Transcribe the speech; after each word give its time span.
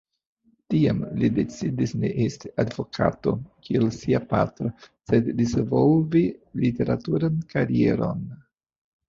Tiam, 0.73 1.01
li 1.23 1.27
decidis 1.39 1.91
ne 2.03 2.09
esti 2.23 2.49
advokato, 2.63 3.33
kiel 3.67 3.85
sia 3.99 4.23
patro, 4.33 4.73
sed 5.13 5.31
disvolvi 5.43 6.25
literaturan 6.65 7.39
karieron. 7.55 8.27